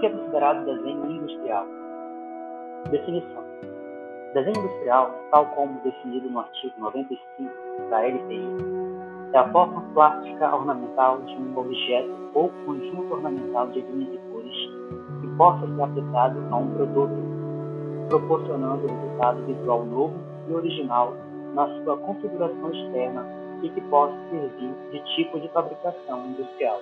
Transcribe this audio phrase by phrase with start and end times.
[0.00, 1.66] que é considerado desenho industrial?
[2.90, 3.44] Definição:
[4.32, 7.52] Desenho industrial, tal como definido no artigo 95
[7.90, 8.48] da LTI,
[9.34, 14.56] é a forma plástica ornamental de um objeto ou conjunto ornamental de linhas e cores
[15.20, 20.14] que possa ser aplicado a um produto, proporcionando um resultado visual novo
[20.48, 21.14] e original
[21.54, 23.26] na sua configuração externa
[23.62, 26.80] e que possa servir de tipo de fabricação industrial.